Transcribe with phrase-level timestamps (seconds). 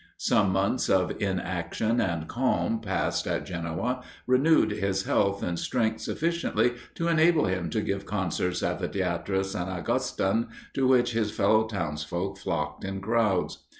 [0.17, 6.71] Some months of inaction and calm, passed at Genoa, renewed his health and strength sufficiently
[6.95, 11.67] to enable him to give concerts at the Theatre Saint Augustin, to which his fellow
[11.67, 13.59] townsfolk flocked in crowds.